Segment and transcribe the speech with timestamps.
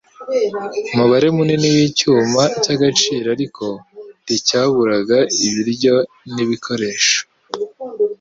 [0.93, 3.65] umubare munini wicyuma cyagaciro ariko
[4.23, 5.95] nticyaburaga ibiryo
[6.33, 7.19] nibikoresho.